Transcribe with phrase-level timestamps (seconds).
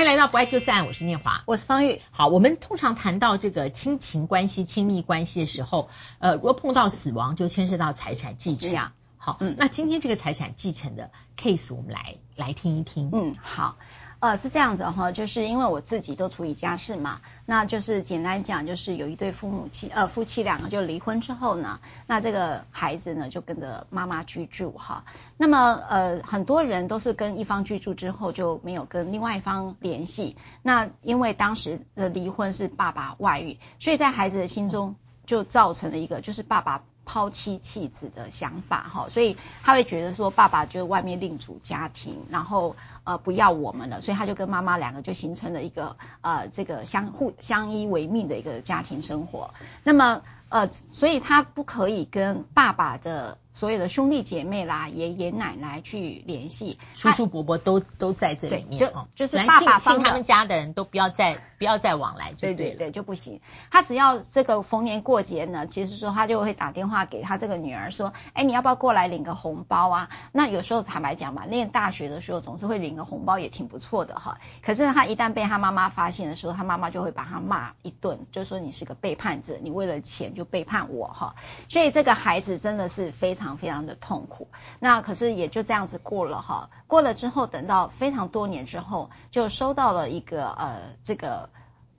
[0.00, 2.00] 欢迎来到不爱就散，我是念华，我是方玉。
[2.10, 8.72] 好，我们通常谈到这个亲情关系、亲密关系的时候，呃，如果碰到死亡，就牵涉到财产继承。
[8.72, 13.10] 呀好，嗯，那今天这个财产继承的 case，我们来来听一听。
[13.12, 13.76] 嗯，好。
[14.20, 25.04] 呃，是这样子哈，就是因为我自己都处理家事嘛，那就是简单讲，就是有一对父母妻，呃，夫妻两个就离婚之后呢，那这个孩子呢就跟着妈妈居住哈。
[25.38, 36.82] 那么呃，很多人都是跟一方居住之后就没有跟另外一方联系，那因为当时的离婚是爸爸外遇，所以在孩子的心中就造成了一个就是爸爸。
[37.04, 49.50] 抛妻弃子的想法哈，所以他会觉得说爸爸就外面另组家庭，然后呃不要我们了，所以他就跟妈妈两个就形成了一个呃这个相互相依为命的一个家庭生活。
[49.84, 53.38] 那么呃，所以他不可以跟爸爸的。
[53.60, 63.42] 所有的兄弟姐妹啦、爷爷奶奶去联系，叔叔伯伯都都在这里面就就是爸爸姓他们家的人都不要再不要再往来，对对对，就不行。
[63.70, 70.08] 他只要这个逢年过节呢，其实说他就会打电话给他这个女儿说，哎，你要不要过来领个红包啊？
[70.32, 74.38] 那有时候坦白讲嘛，念大学的时候总是会领个红包也挺不错的哈。
[74.62, 81.34] 可是他一旦被他妈妈发现的时候，他妈妈就会把他骂一顿，就说你是个背叛者，你为了钱就背叛我哈。
[81.68, 83.49] 所以这个孩子真的是非常。
[83.56, 84.48] 非常的痛苦，
[84.78, 86.70] 那可是也就这样子过了哈。
[86.86, 91.50] 过了之后，等到非常多年之后，就收到了一个呃，这个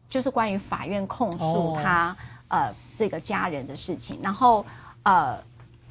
[0.09, 2.15] 就是关于法院控诉他、哦、
[2.49, 4.19] 呃这个家人的事情。
[4.21, 4.65] 然后
[5.03, 5.43] 呃，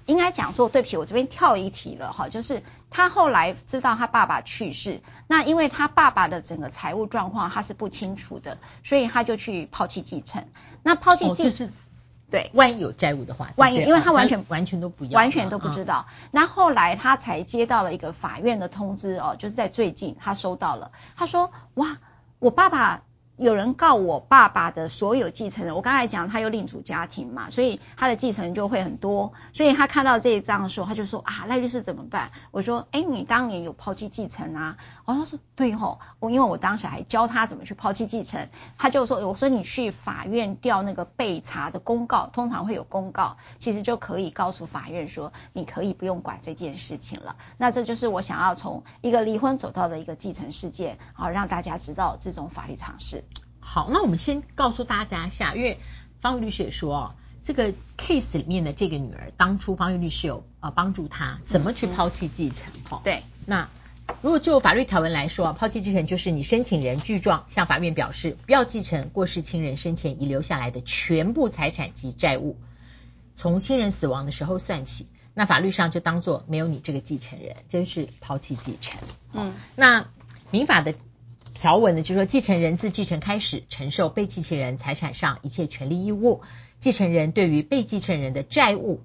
[0.07, 10.47] 应该讲说，对不起，我这边跳一题了哈，就是他后来知道他爸爸去世，那因为他爸爸的整个财务状况他是不清楚的，所以他就去抛弃继承。
[10.83, 11.73] 那抛弃继承。
[12.31, 16.07] 哦对，万一有债务的话，万一因为他完全完全都不要，完全都不知道。
[16.31, 21.99] 那、嗯、后来他才接到了一个法院的通知哦，就是在最近他收到了，他说：“哇，
[22.39, 23.03] 我爸爸。”
[23.41, 32.33] 有人告我爸爸的所有继承人，我刚才讲他有另组家庭嘛，所以他的继承人就会很多，所以他看到这一张的时候，他就说啊，赖律师怎么办？
[32.51, 34.77] 我说，哎，你当年有抛弃继承啊？
[35.07, 38.47] 哦，他说对吼，我因为我当时还教他怎么去抛弃继承，
[38.77, 47.37] 他就说，我说你去法院调那个备查的公告，通常会有公告，其实就可以告诉法院说，你可以不用管这件事情了。
[47.57, 53.25] 那这就是我想要从一个离婚走到的一个继承事件，好让大家知道这种法律常识。
[53.73, 55.79] 好，那我们先告诉大家一下，因为
[56.21, 57.15] 方玉律师也说哦，
[57.45, 62.97] 这个 case 里面的这个女儿，当初方玉律师有呃帮助她怎么去抛弃继承哈。
[62.97, 63.69] 嗯、对，那
[64.23, 72.57] 如果就法律条文来说，抛弃继承就是你申请人具状向法院表示不要继承过世亲人生前遗留下来的全部财产及债务，
[73.37, 79.01] 从亲人死亡的时候算起，那法律上就当做没有你这个继承人，就是抛弃继承。
[79.33, 80.09] 嗯，那
[80.51, 80.93] 民法的。
[81.61, 86.41] 条文呢，就说继承人自继承开始，承受被继承人财产上一切权利义务。
[86.79, 89.03] 继承人对于被继承人的债务，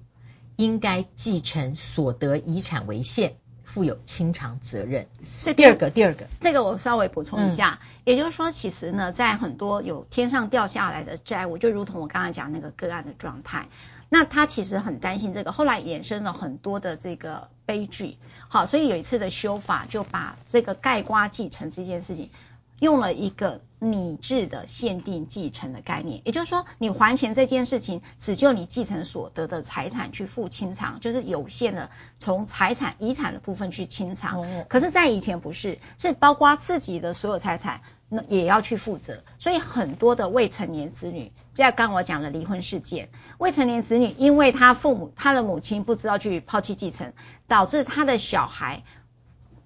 [0.56, 3.36] 应该继承所得遗产为限，
[3.76, 5.06] 负有清偿责任。
[5.26, 13.68] 是第二个，第二个，这个我稍微补充一下，嗯、也就是说，其实呢，在很多有天上掉下来的债务，就如同我刚才讲那个个案的状态，
[14.08, 18.16] 那他其实很担心这个，后来衍生了很多的这个悲剧。
[18.48, 22.30] 好，所以有一次的修法，就把这个盖瓜继承这件事情。
[22.78, 34.44] 用了一个拟制的限定继承的概念，也就是说，你还钱这件事情，只就你继承所得的财产去付清偿，就是有限的从财产遗产的部分去清偿。
[34.68, 39.22] 可是，在以前不是，是包括自己的所有财产，那也要去负责。
[39.38, 47.12] 所以，很多的未成年子女，就像刚我讲的离婚事件，未成年子女因为他父母他的母亲不知道去抛弃继承，
[47.46, 48.82] 导致他的小孩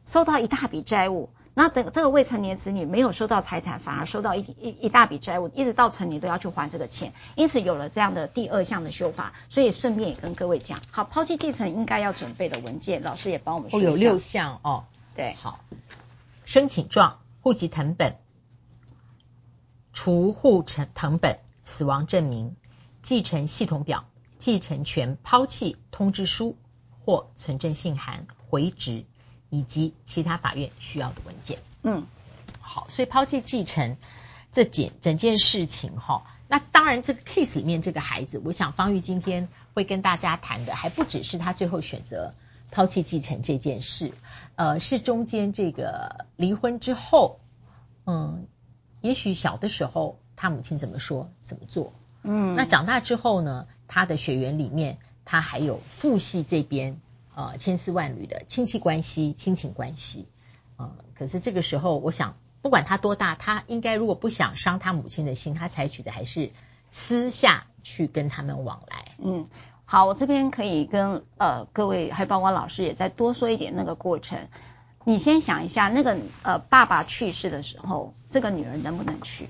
[0.06, 1.31] 收到一大笔债务。
[1.53, 9.33] 那这个这个未成年子女没有收到财产，反而收到一一一大笔债务，一直到成年都要去还这个钱，因此有了这样的第二项的修法。
[9.49, 13.81] 所以顺便也跟各位讲，好，抛弃继承应该要准备的文件，老师也帮我们说。
[13.81, 14.84] 有六项哦，
[15.16, 15.61] 对，好，
[16.44, 18.17] 申请状、户籍謄本、
[19.93, 22.56] 除户成謄本、死亡证明、
[23.03, 24.05] 继承系统表、
[24.38, 26.56] 继承权抛弃通知书
[27.05, 29.05] 或存证信函、回执。
[29.50, 31.58] 以及其他法院需要的文件。
[31.82, 32.06] 嗯，
[32.61, 33.97] 好，所以抛弃继承
[34.52, 42.35] 这件整件事情哈，那当然这个 case 里面这个孩子，我想方玉今天会跟大家谈的还不只是他最后选择
[42.70, 44.12] 抛弃继承这件事，
[44.56, 47.41] 呃，是中间这个离婚之后，
[48.06, 48.46] 嗯，
[49.00, 51.93] 也许小的时候他母亲怎么说怎么做，
[52.23, 57.00] 嗯，那长大之后呢，他的血缘里面他还有父系这边。
[57.35, 60.27] 呃，千丝万缕的亲戚关系、亲情关系，
[60.77, 66.50] 呃，可是这个时候，我想不管他多大，他应该如果不想伤他母亲的心，他采取的还是
[66.91, 69.05] 私下去跟他们往来。
[69.19, 69.49] 嗯，
[69.85, 74.49] 好，我这边可以跟呃各位，还包括老师也再多说一点那个过程。
[75.05, 79.49] 你先想一下，那个呃爸爸去世的时候，这个女人能不能去？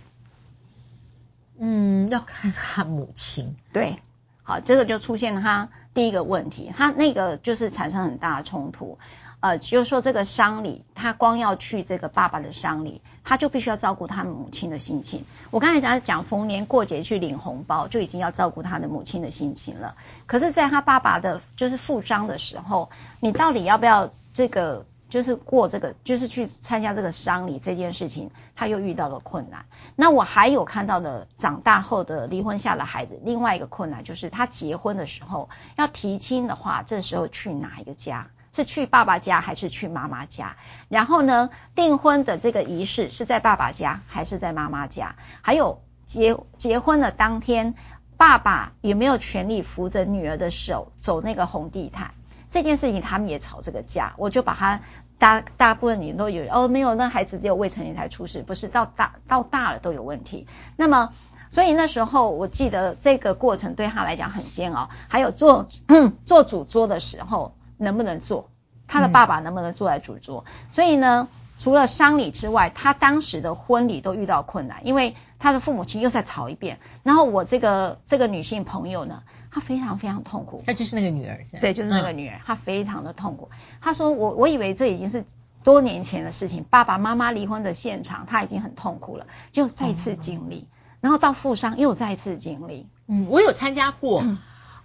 [1.58, 3.56] 嗯，要看他母亲。
[3.72, 4.00] 对，
[4.42, 8.98] 好，这个就出现了他第一个问题，他那个就是产生很大的冲突。
[9.40, 15.24] 呃，就是说这个丧礼，他光要去这个爸爸的丧礼，他就必须要照顾他母亲的心情。
[15.50, 19.94] 我刚才讲讲逢年过节去领红包，就已经要照顾他的母亲的心情了。
[20.26, 22.90] 可是，在他爸爸的就是负伤的时候，
[23.20, 24.84] 你到底要不要这个？
[25.10, 29.66] 就是过这个，就是去参加这个丧礼这件事情，他又遇到了困难。
[29.96, 38.28] 那我还有看到的长大后的离婚下的孩子，另外一个困难就是他结婚的时候要提亲的话，这时候去哪一个家？
[38.52, 40.56] 是去爸爸家还是去妈妈家？
[40.88, 45.14] 然后呢，订婚的这个仪式是在爸爸家还是在妈妈家？
[45.40, 47.74] 还有结结婚的当天，
[48.16, 52.12] 爸爸有没有权利扶着女儿的手走那个红地毯？
[52.50, 54.80] 这件事情他们也吵这个架，我就把他
[55.18, 60.46] 大大部分你都有哦，没有，那孩子只有未成年才出事，不是到大到大了都有问题。
[60.76, 61.12] 那么，
[61.50, 64.90] 所以那时候我记得这个过程对他来讲很煎熬。
[65.08, 65.68] 还有做
[66.26, 68.48] 做主桌的时候能不能做，
[68.88, 70.44] 他的爸爸能不能坐在主桌？
[70.72, 71.28] 所以呢，
[71.60, 76.80] 除了丧礼之外，他当时的婚礼都遇到困难，因为他的父母亲又再吵一遍。
[77.04, 79.22] 然后我这个这个女性朋友呢。
[79.52, 83.50] 她非常非常痛苦，她就是那个女儿，对，就是那个女儿，她、嗯、非常的痛苦。
[83.80, 85.24] 她说：“我我以为这已经是
[85.64, 94.38] 多年前的事情，爸爸妈妈离婚的现场，她已经很痛苦了，就再次经历，嗯、然后到富商又再次经历。”嗯，我有参加过，嗯、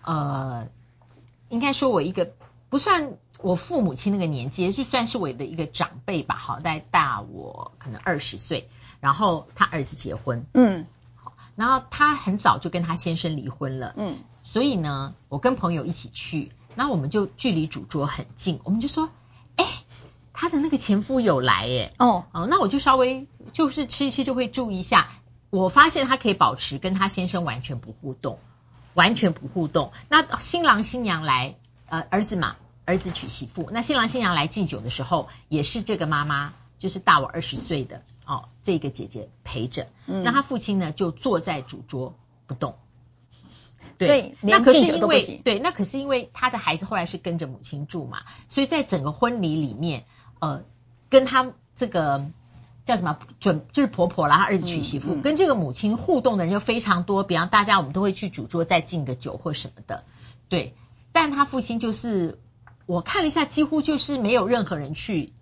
[0.04, 0.68] 呃，
[1.50, 2.32] 应该说我一个
[2.70, 3.12] 不算
[3.46, 8.72] 我父母亲那个年纪，就算是我的一个长辈吧，好，大概大我可能二十岁，
[9.02, 14.18] 然后他儿子结婚，嗯，好，然后他很早就跟他先生离婚了，嗯。
[14.42, 19.10] 所以呢，我跟朋友一起去，那我们就距离主桌很近，我们就说，
[19.58, 19.66] 哎，
[20.34, 25.10] 他的那个前夫有来，哎，哦，哦，那我就稍微就是吃一吃就会注意一下。
[25.52, 28.40] 我发现他可以保持跟他先生完全不互动，
[28.96, 29.92] 完全不互动。
[30.10, 39.88] 那新郎新娘来，呃，儿子嘛，儿子娶媳妇，那新郎新娘来敬酒的时候，也是这个妈妈，就是大我二十岁的哦，这个姐姐陪着。
[40.06, 42.16] 嗯，那他父亲呢，就坐在主桌
[42.46, 42.76] 不动。
[43.98, 50.06] 对，那可是因为对，那可是因为他的孩子后来是跟着母亲住嘛，所以在整个婚礼里面，
[50.40, 50.64] 呃，
[51.10, 52.26] 跟他这个
[52.84, 57.24] 叫什么准就是婆婆啦，他儿子娶媳妇，嗯嗯、跟这个母亲互动的人就非常多。
[57.24, 60.04] 比方大家我们都会去主桌再敬个酒或什么的，
[60.50, 60.76] 对。
[61.14, 62.38] 但他父亲就是
[62.86, 65.34] 我看了一下，几乎就是没有任何人去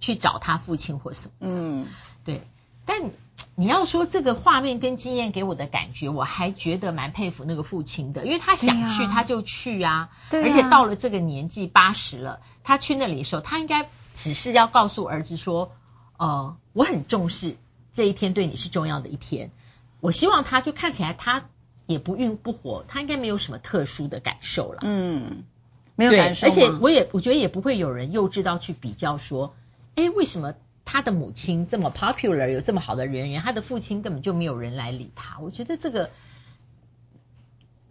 [0.00, 1.86] 去找他父亲或什么的，嗯，
[2.24, 2.46] 对。
[2.88, 3.10] 但
[3.56, 15.72] 你要说这个画面跟经验给我的感觉，我还觉得蛮佩服那个父亲的，因为他想去他就去啊，而且到了这个年纪八十了，他去那里的时候，他应该只是要告诉儿子说，
[16.16, 17.56] 呃，我很重视
[17.92, 19.50] 这一天对你是重要的一天，
[20.00, 21.46] 我希望他就看起来他
[21.86, 25.42] 也不孕不活，他应该没有什么特殊的感受了，嗯，
[25.96, 29.56] 没有感受，而且我也我觉得也不会有人幼稚到去比较说，
[29.96, 30.54] 哎，为什么？
[30.88, 35.40] 他的母亲这么 popular，有这么好的人缘，他的父亲根本就没有人来理他。
[35.40, 36.10] 我觉得这个，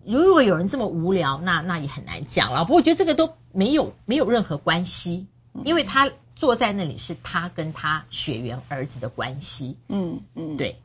[0.05, 2.63] 如果有人这么无聊，那那也很难讲了。
[2.63, 5.27] 不过我觉得这个都没有没有任何关系，
[5.65, 9.75] 因为他坐在那里是他跟他血缘儿子的关系。
[9.89, 10.77] 嗯嗯，对。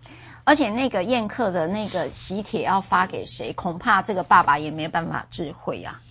[0.42, 6.02] 而且那个宴客的那个喜帖要发给谁，恐怕这个爸爸也没办法智慧啊。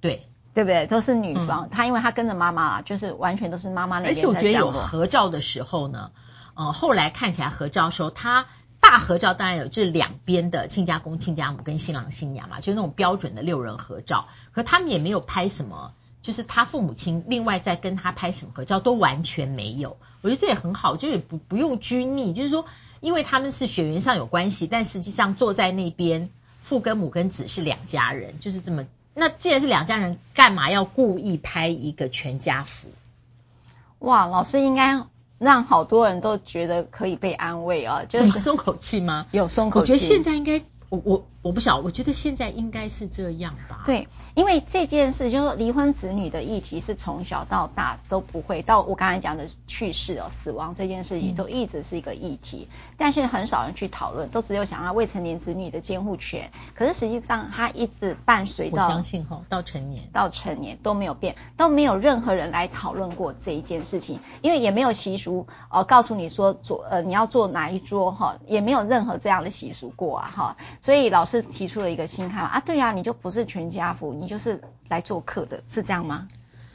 [0.00, 0.28] 对。
[0.52, 0.86] 对不对？
[0.86, 4.10] 都是女方，她、嗯、因为她跟着妈妈，就是完全都是妈妈那边。
[4.10, 6.10] 而且我觉得有合照的时候呢，
[6.54, 8.46] 呃，后来看起来合照的时候，她
[8.80, 14.26] 大合照当然有，就是两边的亲家公、亲家母跟新郎新娘嘛，就是那种标准的六人合照。
[14.52, 19.98] 可他们也没有拍什么，就是他父母亲另外再跟他拍什么合照都完全没有。
[20.22, 22.64] 我觉得这也很好，就也不不用拘泥，就是说，
[23.00, 26.28] 因为他们是血缘上有关系，但实际上坐在那边，
[26.60, 28.84] 父跟母跟子是两家人，就是这么。
[29.14, 32.88] 那既然是两家人，干嘛要故意拍一个全家福？
[33.98, 35.04] 哇，老师应该
[35.38, 39.26] 让好多人都觉得可以被安慰啊，就是松口气吗？
[39.32, 39.92] 有松口气。
[39.92, 43.82] 我觉得现在应该，我我我不晓，我觉得现在应该是这样吧。
[43.86, 56.50] 对，因为这件事就是离婚子女的议题是从小到大都不会到我刚才讲的去世哦，死亡这件事情都一直是一个议题，嗯、但是很少人去讨论，都只有想要未成年子女的监护权。
[56.74, 71.29] 可是实际上，它一直伴随到我相信哈，到成年到成年都没有变，都没有任何人来讨论过这一件事情，因为也没有习俗哦，告诉你说做呃你要做哪一桌哈，也没有任何这样的习俗过啊哈，所以老。
[71.30, 76.26] 是提出了一个新看法啊，对呀、啊，你就不是全家福，你就是来做客的，是这样吗？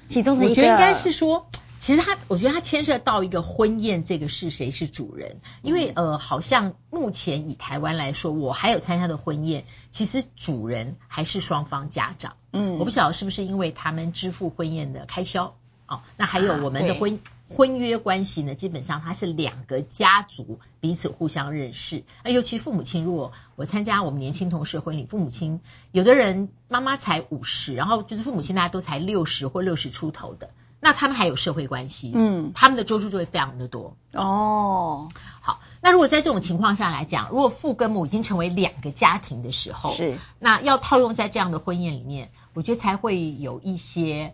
[0.07, 1.47] 其中的一个，我觉得应该是说，
[1.79, 5.41] 其实他，我觉得他牵涉到一个婚宴，这个是谁是主人？
[5.61, 12.37] 因为呃，好像目前以台湾来说，我还有参加的婚宴，其实主人还是双方家长。
[12.53, 15.55] 嗯，我不晓得是不是因为他们支付婚宴的开销
[15.87, 17.19] 哦，那还有我们的婚。
[17.23, 22.03] 啊婚约关系呢，基本上它是两个家族彼此互相认识。
[22.23, 25.61] 那尤其父母亲，如果我参加我们年轻同事婚礼，父母亲
[25.91, 30.49] 有的人妈妈才五十，然后就是父母亲大家都才六十或六十出头的，
[30.79, 33.95] 那他们还有社会关系，嗯，他们的周数就会非常的多。
[34.13, 35.07] 哦，
[35.39, 44.33] 好，那如果在这种情况下来讲，如果父跟母已经成为两个家庭的时候，是，那要套用在这样的婚宴里面，我觉得才会有一些。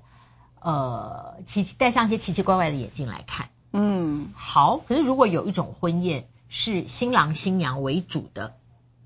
[0.61, 4.77] 呃，奇奇戴上一些奇奇怪怪的眼镜来看，嗯，好。
[4.77, 8.53] 可是如果有一种婚宴是新郎新娘为主的，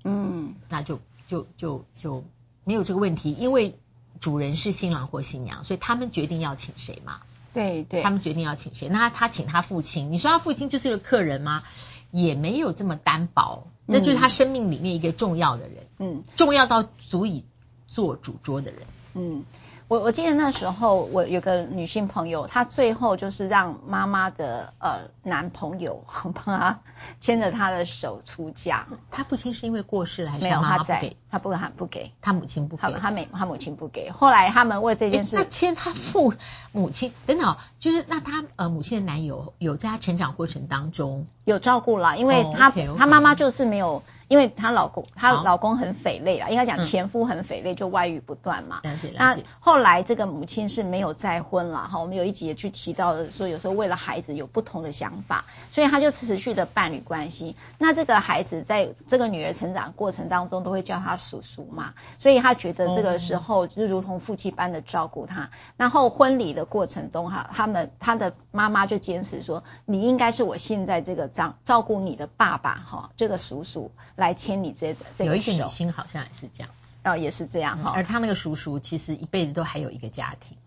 [0.04, 2.24] 嗯，那就就就就
[2.64, 3.78] 没有这个问题，因为
[4.20, 7.20] 主人是新郎或新娘，所以他们决定要请谁嘛？
[7.54, 8.90] 对对，他们决定要请谁？
[8.90, 11.62] 那他，他请他父亲，你说他父亲就是个客人吗？
[12.10, 17.46] 也没有这么单薄，那就是他生命里面一个重要的人，嗯，重要到足以
[17.88, 18.80] 做主桌的人，
[19.14, 19.44] 嗯。
[19.88, 26.80] 我我记得那时候，我有个女性朋友，她最后就是让妈妈的呃男朋友 帮她
[27.20, 28.86] 牵着她的手出嫁。
[29.10, 30.60] 她父亲是因为过世了还是没有？
[30.60, 34.10] 他在，他不他，不给，他母亲不给，他没，他母亲不给。
[34.10, 36.32] 后来他们为这件事，那签他父
[36.72, 42.96] 母亲，等等，就是那他呃母亲的男友有在他成长过程当中有照顾了，因为他、哦 okay, okay.
[42.96, 44.02] 他妈妈就是没有。
[44.28, 48.80] 因为她老公，她老公很匪类啦，应该讲前夫很匪类，就外遇不断嘛。
[48.82, 49.16] 了解了解。
[49.18, 57.54] 那后来这个母亲是没有再婚了哈，我们有一集也去提到的，说有时候为了孩子有不同的想法，所以他就持续的伴侣关系。
[57.78, 65.50] 那这个孩子在这个女儿成长过程当中，都会叫他叔叔嘛，所以他觉得这个时候就如同夫妻般的照顾他。
[65.76, 73.90] 然后婚礼的过程中哈，他们他的妈妈就坚持说，你应该是我现在这个照照顾你的爸爸哈，这个叔叔。
[74.16, 77.94] 来牵你这这个有一个女性好像也是这样子，哦，也是这样哈、嗯。
[77.94, 80.65] 而他那个叔叔其实一辈子都还有一个家庭，嗯，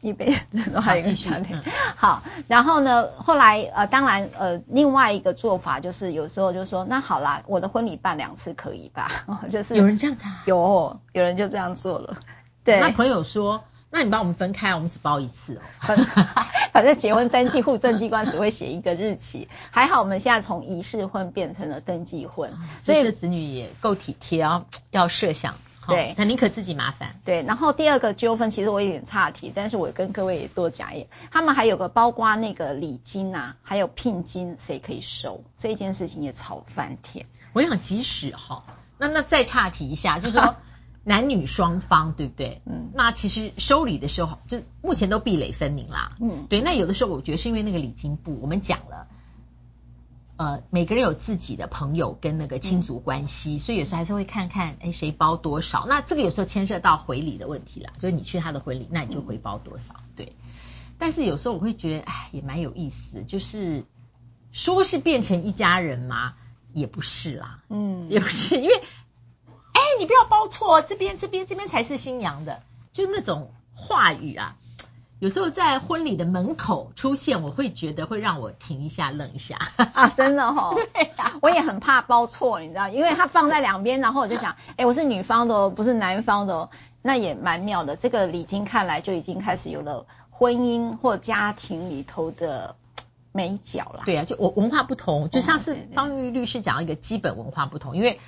[0.00, 1.60] 一辈子都还有一个家庭。
[1.96, 9.24] 好，然后呢，后来呃，当然呃，另外一个做法就是有时候就说，那好啦，我的婚礼办两次可以吧？
[9.50, 10.42] 就是有人这样子啊？
[10.46, 12.16] 有，有人就这样做了。
[12.64, 13.64] 对，那朋友说。
[13.90, 15.96] 那你帮我们分开，我们只包一次哦。
[16.74, 19.48] 反 正结婚登记户政机关只会写一个日期。
[19.70, 25.54] 还好我们现在从仪式婚变成了登记婚，所以这子女也够体贴啊，要设想。
[25.88, 27.16] 对，那宁可自己麻烦。
[27.24, 31.08] 对，然后第二个纠纷，其实我有点岔题，但是我跟各位也多讲一点。
[31.30, 35.42] 他们还有个包括那个礼金啊，还有聘金，谁可以收？
[35.56, 37.26] 这件事情也吵翻天。
[37.52, 38.64] 我想即使哈，
[38.98, 40.56] 那那再岔题一下，就是说。
[41.04, 42.60] 男女双方对不对？
[42.66, 46.12] 嗯，那其实收礼的时候，就目前都壁垒分明啦。
[46.20, 46.60] 嗯，对。
[46.60, 49.06] 那有的时候，我觉得是因为那个礼金部，我们讲了，
[50.38, 55.84] 呃，每个人有自己的朋友跟那个亲族关系，嗯，所以有时候还是会看看，哎，谁包多少。
[55.86, 60.36] 那这个有时候牵涉到回礼的问题啦，就是你去他的婚礼，那你就回包多少，嗯，对。
[60.96, 63.84] 但是有时候我会觉得，哎，也蛮有意思，就是
[64.52, 66.34] 说是变成一家人嘛，
[66.72, 68.82] 也不是啦，嗯，也不是，因为。
[69.70, 74.56] 哎，你不要包错，这边这边这边才是新娘的，就那种话语啊，
[75.18, 79.58] 有时候在婚礼的门口出现，我会觉得会让我停一下，愣一下
[79.94, 86.70] 啊，真的哈、哦， 对啊，我也很怕包错，你知道，因为它放在两边，然后我就想，哎，我是女方的哦，不是男方的哦，
[87.02, 87.96] 那也蛮妙的。
[87.96, 92.76] 这个礼金看来就已经开始有了婚姻或家庭里头的
[93.32, 94.02] 美角了。
[94.04, 98.20] 对啊，就我文化不同，就像是方玉律师讲到一个基本文化不同，因为。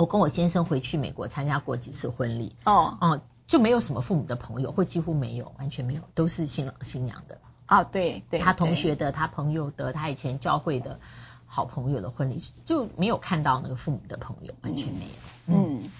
[0.00, 11.00] 我跟我先生回去美国参加过几次婚礼哦，哦，就没有什么父母的朋友，或几乎没有，完全没有，都是新郎新娘的啊，对对，他同学的，他朋友的，他以前教会的
[11.46, 15.10] 好朋友的婚礼，就没有看到那个父母的朋友，完全没有。
[15.46, 15.90] 嗯，嗯，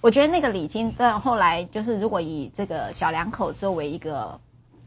[0.00, 4.40] 我觉得那个礼金到后来就是，如果以这个小两口作为一个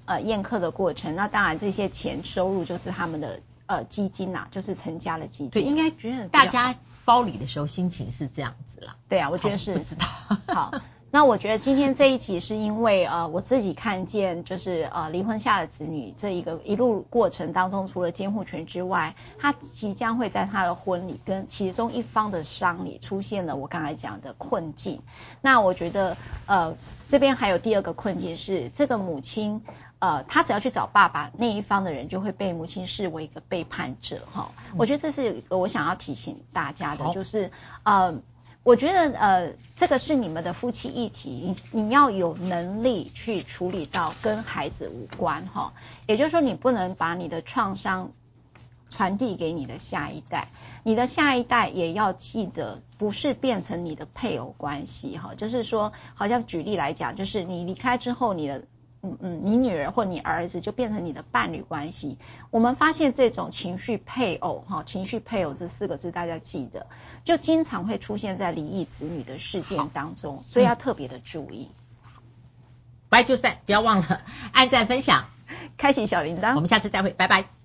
[0.04, 3.40] 呃宴客的过程，那当然这些钱收入就是他们的。
[3.68, 5.50] 呃基金呐、啊，就是成家的基金。
[5.50, 8.98] 对，应该觉得大家包礼的时候心情是这样子啦。
[9.08, 9.78] 对啊，我觉得是。
[9.78, 10.06] 不知道。
[10.54, 10.72] 好。
[11.14, 25.02] 那我觉得今天这一集是因为呃我自己看见就是呃离婚下的子女这一个一路过程当中，除了监护权之外，他即将会在他的婚礼跟其中一方的丧礼出现了我刚才讲的困境。
[25.42, 26.16] 那我觉得
[26.46, 26.74] 呃
[27.10, 29.62] 这边还有第二个困境是这个母亲
[30.00, 34.50] 呃他只要去找爸爸那一方的人就会被母亲视为一个背叛者哈。
[34.78, 37.52] 我觉得这是一个我想要提醒大家的，就是
[37.84, 38.16] 呃。
[38.64, 45.74] 我觉得呃，这个是你们的夫妻议题，你你要有能力去处理到跟孩子无关哈。
[46.08, 48.12] 也就是说，你不能把你的创伤
[48.90, 50.50] 传递给你的下一代，
[50.84, 55.34] 你的下一代也要记得，不是变成你的配偶关系哈。
[55.36, 58.64] 就是说，好像举例来讲，就是你离开之后，你的。
[59.04, 62.18] 嗯嗯，你女儿或你儿子就变成你的伴侣关系。
[62.52, 66.86] 我们发现这种情绪配偶，哈，情绪配偶这四个字大家记得，
[67.24, 71.70] 就经常会出现在离异子女的事件当中，所以要特别的注意。
[73.10, 74.22] 不爱就散，不要忘了
[74.54, 75.26] 按赞分享，
[75.78, 76.56] 开启小铃铛。
[76.56, 77.61] 我们下次再会，拜拜。